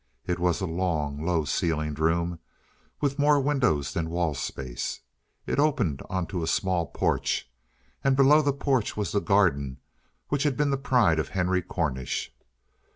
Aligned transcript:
It 0.25 0.39
was 0.39 0.61
a 0.61 0.65
long, 0.65 1.23
low 1.23 1.45
ceilinged 1.45 1.99
room, 1.99 2.39
with 3.01 3.19
more 3.19 3.39
windows 3.39 3.93
than 3.93 4.09
wall 4.09 4.33
space. 4.33 5.01
It 5.45 5.59
opened 5.59 6.01
onto 6.09 6.41
a 6.41 6.47
small 6.47 6.87
porch, 6.87 7.47
and 8.03 8.15
below 8.17 8.41
the 8.41 8.51
porch 8.51 8.97
was 8.97 9.11
the 9.11 9.21
garden 9.21 9.77
which 10.29 10.41
had 10.41 10.57
been 10.57 10.71
the 10.71 10.75
pride 10.77 11.19
of 11.19 11.29
Henry 11.29 11.61
Cornish. 11.61 12.33